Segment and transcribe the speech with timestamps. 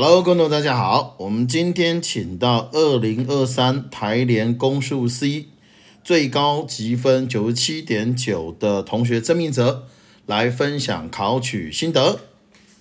[0.00, 5.46] Hello，观众大家好，我们今天请到二零二三台联公数 C
[6.04, 9.86] 最高积分九十七点九的同学曾明哲
[10.26, 12.20] 来分享考取心得。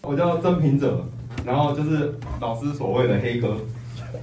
[0.03, 1.03] 我叫曾平哲，
[1.43, 3.57] 然后就是老师所谓的黑哥，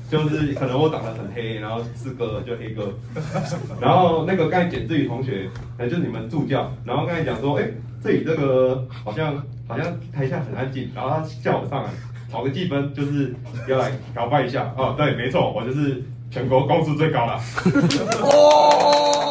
[0.09, 2.95] 就是可能我长得很黑，然后是哥就黑哥。
[3.83, 7.69] 然后那个刚才简志宇同学，哎，就是你们助教，然后刚才讲说，哎，
[8.05, 11.91] 这里这个好像好像台下很安静，然后他叫我上来。
[12.35, 13.33] 考个积分就是
[13.69, 14.75] 要来搞拜一下。
[14.77, 16.03] 哦，对，没错，我就是
[16.33, 17.39] 全国公数最高了。
[18.21, 19.31] 哦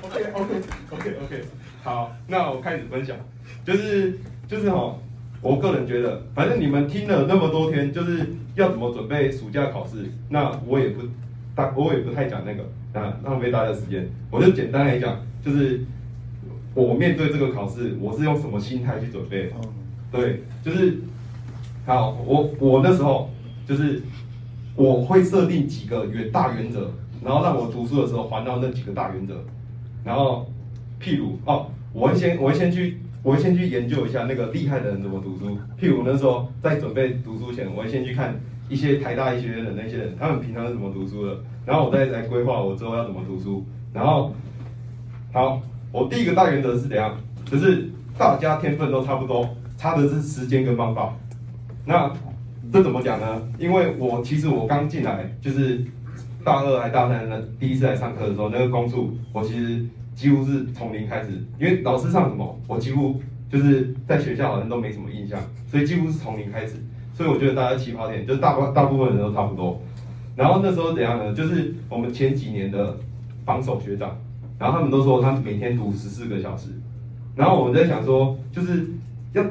[0.00, 0.54] ，OK OK
[0.90, 1.44] OK OK，
[1.84, 3.14] 好，那我开始分享，
[3.62, 4.96] 就是就是哈，
[5.42, 11.02] 我个人觉得，反正你们听了那么多天，就是要怎么准备暑假考试，那我也不
[11.54, 12.62] 大，我也不太讲那个
[12.98, 15.84] 啊，浪费大家时间，我就简单来讲，就是
[16.72, 19.52] 我面对这个考试，我是用什么心态去准备？
[20.10, 20.98] 对，就是
[21.86, 23.30] 好，我我那时候
[23.66, 24.02] 就是
[24.74, 26.90] 我会设定几个原大原则，
[27.24, 29.34] 然后让我读书的时候还到那几个大原则，
[30.04, 30.50] 然后
[31.00, 38.34] 譬如哦，我会先我会先去我会先去研究一下那个厉害的人怎么读书，譬如那时候在准备读书前，我会先去看
[38.68, 44.34] 一些台大医学院的那些人，他们平常是怎么读书的，然后我再来规划我之后要怎么读书，然后
[45.32, 45.62] 好，
[45.92, 49.48] 我第一个大原则是怎样，就是大家天分都差不多。
[49.80, 51.16] 差的是时间跟方法，
[51.86, 52.12] 那
[52.70, 53.40] 这怎么讲呢？
[53.58, 55.82] 因为我其实我刚进来就是
[56.44, 59.82] 大二还大三的第一次来上课的时候，那个公数我其实
[60.14, 66.74] 几乎是从零开始，因为老师上什么，我几乎就是在学校好像都没什么印象，所以几乎是从零开始。
[67.14, 69.80] 所以我觉得大家起跑点就是大部大部分人都差不多。
[70.36, 71.32] 然后那时候怎样呢？
[71.32, 72.98] 就是我们前几年的
[73.46, 74.14] 榜首学长，
[74.58, 76.68] 然后他们都说他每天读十四个小时，
[77.34, 78.86] 然后我们在想说，就是
[79.32, 79.42] 要。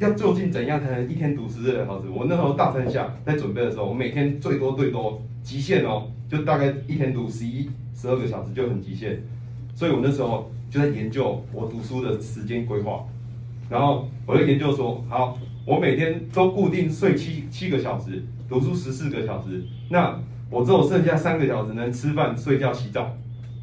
[0.00, 2.08] 要究竟怎样才能一天读十个小时？
[2.08, 9.22] 我那时候大三下在准备的时候，我每天最多最多极限哦，就大概一天读十一、十二个小时就很极限。
[9.74, 13.04] 所以我那时候就在研究我读书的时间规划，
[13.68, 20.18] 然后我就研究说，好，我每天都固定睡七七个小时，读书十四个小时，那
[20.50, 23.16] 我只有剩下三个小时能吃饭、睡觉、洗澡，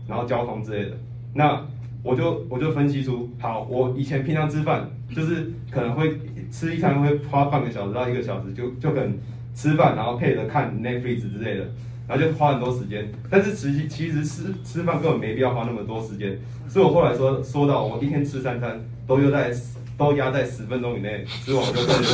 [0.07, 0.97] 然后交通之类的，
[1.33, 1.65] 那。
[2.03, 6.19] 我就我就分析出，好，我以前平常吃饭就是可能会
[6.51, 9.15] 吃一餐会花半个小时到一个小时，就就可能
[9.53, 11.65] 吃饭，然后配着看 Netflix 之类的，
[12.07, 13.07] 然后就花很多时间。
[13.29, 19.51] 但是实际其实吃吃饭根本没必要花那么多时间，所以我后来说说到我一天吃三餐都又在
[19.95, 22.05] 都压在十分钟以内，吃完就可以。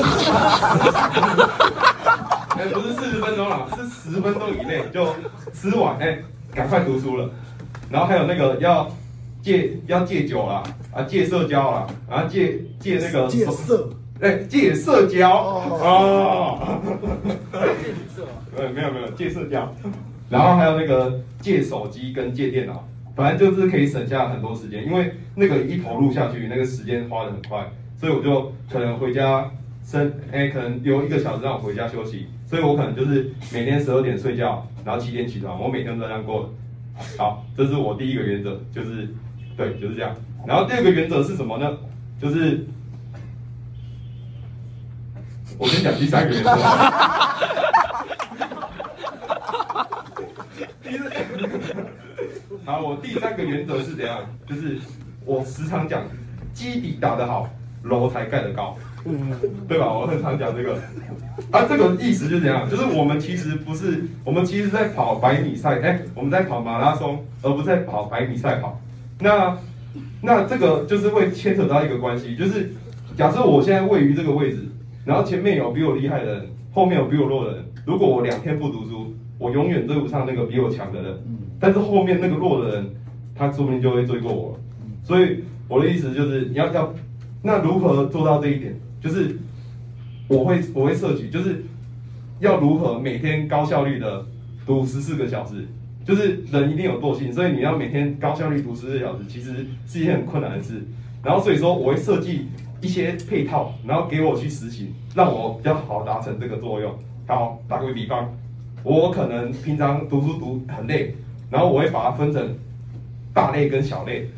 [2.60, 5.16] 哎，不是四十分钟了，是十分钟以内就
[5.54, 6.20] 吃完，哎，
[6.54, 7.30] 赶快读书了。
[7.90, 8.92] 然后还有那个要。
[9.48, 16.82] 戒要戒酒啦啊，戒社交啦，然后戒戒那个戒色，哎，戒社交哦，
[17.54, 19.74] 戒 色， 呃，没有没有戒社交，
[20.30, 29.50] 然后还有那个戒手机跟戒电脑，反正就是可以省下很多时间，因为那个一投入下去，那个时间花的很快，所以我就可能回家
[29.86, 36.54] 生，哎，可能留一个小时让我回家休息，所以我可能就是每天十二点睡觉，然后七点起床，我每天都这样过。
[37.18, 39.08] 好，这是我第一个原则，就是。
[39.58, 40.16] 对，就是这样。
[40.46, 41.78] 然后第二个原则是什么呢？
[42.22, 42.66] 就是
[45.58, 46.56] 我跟你讲第三个原则。
[52.66, 54.20] 好，我第三个原则是怎样？
[54.48, 54.78] 就是
[55.26, 56.04] 我时常讲，
[56.54, 57.50] 基底打得好，
[57.84, 58.78] 楼才盖得高，
[59.68, 59.92] 对吧？
[59.92, 60.76] 我很常讲这个。
[61.52, 62.70] 啊，这个意思就是怎样？
[62.70, 68.80] 就是我们其实不是，我们其实在跑百米赛，哎，我们在跑马拉松，而不是在跑百米赛跑。
[69.20, 69.58] 那
[70.22, 72.72] 那这个就是会牵扯到一个关系，就是
[73.16, 74.68] 假设我现在位于这个位置，
[75.06, 77.66] 然后前面有比我厉害的人，后面有比我弱的人。
[77.86, 81.18] 如果我两天不读书，我永远追不上那个比我强的人。
[81.60, 82.96] 但是后面那个弱的人，
[83.34, 84.60] 他说不定就会追过我。
[85.04, 86.94] 所以我的意思就是，你要要，
[87.42, 88.80] 那如何做到这一点？
[89.02, 89.38] 就是
[90.28, 91.64] 我会我会设计，就是
[92.40, 94.26] 要如何每天高效率的
[94.66, 95.66] 读十四个小时。
[96.08, 100.82] 就是人一定有惰性，所以你要每天高效率读十个小时，其实是一件很困难的事。
[101.22, 102.48] 然后所以说我会设计
[102.80, 106.98] 一些配套，然后给我去实行，让我比较好达成这个作用。
[107.28, 108.34] 好，打个比方，
[108.84, 111.14] 我可能平常读书读很累，
[111.52, 112.56] 然后我会把它分成
[113.34, 114.30] 大类跟小类。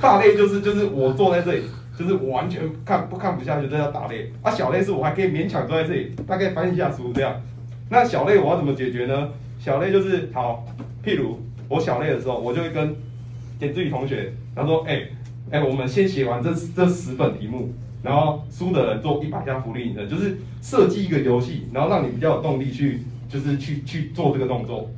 [0.00, 1.62] 大类就是就是我坐在这里，
[1.98, 4.30] 就是完全看不看不下去，都要大类。
[4.42, 7.34] 啊，小类是我还可以勉强坐在这里，大概翻一下书这样。
[7.90, 9.28] 那小类我要怎么解决呢？
[9.68, 10.64] 小类就是好，
[11.04, 11.38] 譬如
[11.68, 12.96] 我小类的时候，我就会跟
[13.60, 15.02] 简志宇同学，他说：“哎，
[15.50, 17.70] 哎，我们先写完这这十本题目，
[18.02, 24.88] 然后输的人做一百下福利引身，就是设计一个游戏，然后让你比较有动力去，就是去去做这个动作。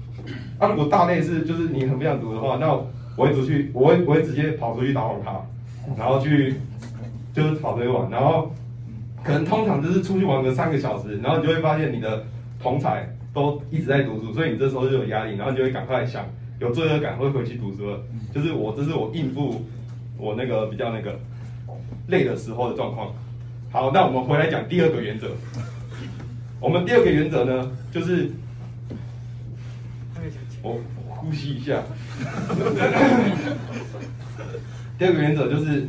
[0.60, 2.72] 啊，如果大类是就是你很不想读的话，那
[3.16, 5.44] 我会出去，我会我会直接跑出去打网咖，
[5.98, 6.54] 然后去
[7.34, 8.54] 就是跑出去玩，然后
[9.24, 12.24] 可能通常就是出去玩个三个小时，然后你就会发现你的
[12.62, 16.26] 同才都一直在读书，所以你这时候就有压力，然后你就会赶快想
[16.58, 18.00] 有罪恶感，会回去读书了。
[18.34, 19.64] 就是我这是我应付
[20.16, 21.18] 我那个比较那个
[22.08, 23.12] 累的时候的状况。
[23.70, 25.28] 好，那我们回来讲第二个原则。
[26.60, 28.30] 我们第二个原则呢，就是
[30.62, 30.78] 我
[31.08, 31.82] 呼吸一下。
[34.98, 35.88] 第二个原则就是，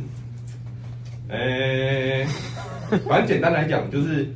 [1.28, 2.24] 诶、
[3.06, 4.26] 反正简单来讲，就是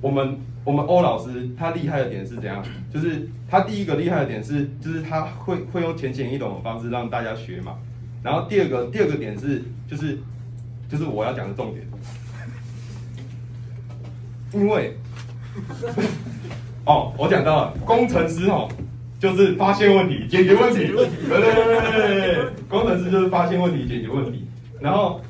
[0.00, 2.60] 我们我们欧老师他厉害的点是怎样？
[2.92, 7.76] 就是他第一个厉害的点是，就是他会会用浅显易懂的方式让大家学嘛。
[8.20, 10.18] 然后第二个第二个点是，就是
[10.90, 11.86] 就是我要讲的重点，
[14.52, 14.96] 因为
[16.84, 18.68] 哦，我讲到了工程师哦，
[19.20, 24.48] 就是发现问题、解决问题，对对对对对，工程师就是发现问题、解决问题。
[24.80, 25.20] 然后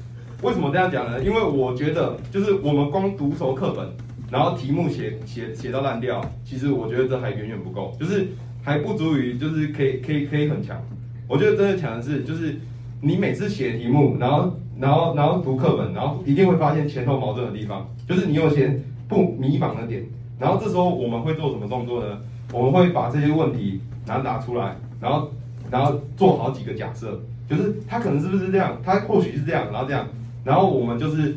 [0.41, 1.23] 为什么这样讲呢？
[1.23, 3.87] 因为我觉得，就是我们光读熟课本，
[4.31, 8.29] 然后题目写写写到烂掉，其实我觉得这还远远不够，就是
[8.63, 10.81] 还不足以，就是可以可以可以很强。
[11.29, 12.59] 我觉得真的强的是，就是
[13.01, 20.05] 你每次写题目，然后然后然后读课本，然后一定会发现前后矛盾的地方，就是你有些不迷茫的点。
[20.39, 22.19] 然后这时候我们会做什么动作呢？
[22.53, 25.31] 我们会把这些问题拿拿出来，然后
[25.71, 30.07] 然后做好几个假设，就是他可能是不是这样，他或许是这样，然后这样，
[30.45, 31.37] 然后我们就是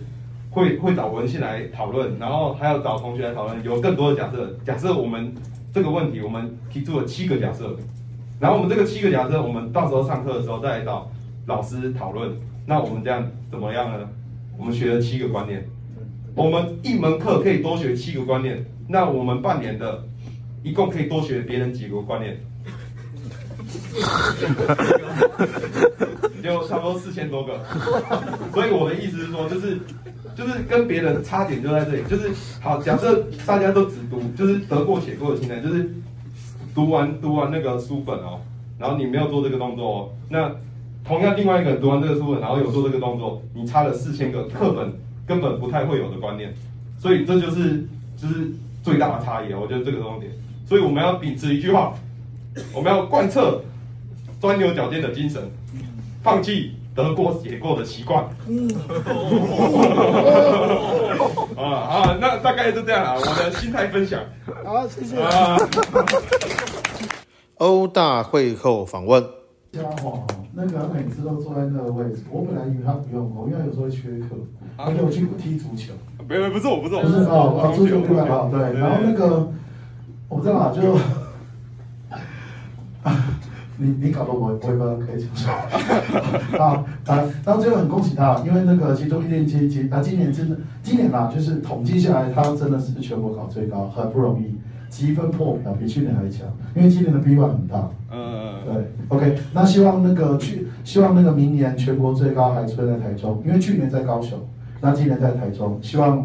[0.51, 4.57] 会会找文献来讨论，然后还要找同学来讨论，有更多的假设。
[4.65, 5.33] 假设我们
[5.73, 7.75] 这个问题，我们提出了七个假设，
[8.39, 11.09] 然后我们这个七个假设，我们到时候上课的时候再来找
[11.45, 12.31] 老师讨论。
[12.65, 14.07] 那我们这样怎么样呢？
[14.57, 15.65] 我们学了七个观念，
[16.35, 20.03] 我们一门课可以多学七个观念，那我们半年的
[20.63, 22.37] 一共可以多学别人几个观念？
[26.43, 27.59] 就差不多四千多个。
[28.53, 29.79] 所以我的意思是说，就是
[30.35, 32.31] 就是跟别人的差点就在这里，就是
[32.61, 35.89] 好，假设大家都只读，就是得过且过的心态，就是
[36.73, 38.39] 读完读完那个书本哦，
[38.77, 40.51] 然后你没有做这个动作哦，那
[41.03, 44.93] 同样另外一个人读完这个书本，然后有做这个动作，你差了四千个课本
[45.25, 46.53] 根本不太会有的观念，
[46.97, 47.85] 所以这就是
[48.17, 48.51] 就是
[48.83, 50.31] 最大的差异，我觉得这个重点。
[50.65, 51.93] 所以我们要秉持一句话，
[52.73, 53.61] 我们要贯彻
[54.39, 55.41] 钻牛角尖的精神，
[56.21, 58.23] 放弃得过且过的习惯。
[61.57, 64.21] 啊啊，那大概就这样啊，我的心态分享
[64.63, 65.19] 好，谢谢。
[65.21, 65.57] 啊。
[67.59, 69.21] 欧大会后访问，
[69.73, 70.23] 家伙哦，
[70.53, 74.27] 那个他每次都坐在那个位置，我本来以为他不用我，因为他有时候会缺课，
[74.77, 75.91] 而且我去踢足球，
[76.25, 79.51] 没有，不是我，不是我，就是哦哦足球不来哦，对，然后那个
[80.29, 80.81] 我不知道啊，就
[83.81, 94.55] 你你搞得我我也不知道可以讲什么啊啊，然后最后很恭喜他，因为那个其中一年级其他今年真的今年啊，就是统计下来，他真的是全国考最高，很不容易，
[94.89, 96.45] 积分破表，比去年还强，
[96.75, 97.89] 因为今年的 B one 很大。
[98.11, 104.37] 嗯，对，OK，那希望那个去，希望那个明年全国最高还出现在台中，因为去年在高雄，
[104.81, 106.23] 那今年在台中，希望有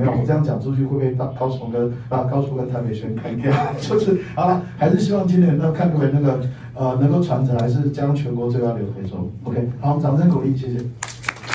[0.00, 3.52] 没有我这样讲出去会不会到高雄跟啊高雄跟台北县看掉？
[3.80, 6.40] 就是好了，还是希望今年那看各位那个
[6.74, 9.30] 呃能够传承，还是将全国最高留台中。
[9.44, 10.82] OK，好，掌声鼓励，谢谢。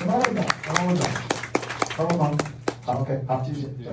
[0.06, 1.08] 帮我讲，帮我讲，
[1.96, 2.32] 帮我忙。
[2.84, 3.66] 好，OK，好，谢谢。
[3.82, 3.92] 对。